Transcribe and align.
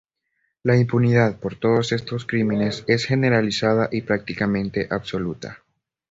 La 0.63 0.75
impunidad 0.77 1.39
por 1.39 1.57
todos 1.57 1.91
estos 1.91 2.25
crímenes 2.25 2.83
es 2.87 3.05
generalizada 3.05 3.87
y 3.91 4.01
prácticamente 4.01 4.87
absoluta. 4.89 5.59